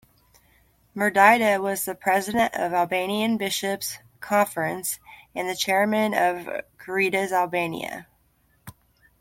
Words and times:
Mirdita 0.95 1.61
was 1.61 1.85
the 1.85 1.93
President 1.93 2.55
of 2.55 2.73
Albanian 2.73 3.37
Bishops 3.37 3.99
Conference 4.19 4.99
and 5.35 5.47
the 5.47 5.55
Chairman 5.55 6.15
of 6.15 6.63
"Caritas 6.79 7.31
Albania". 7.31 8.07